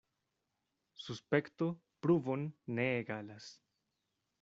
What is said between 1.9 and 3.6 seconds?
pruvon ne egalas.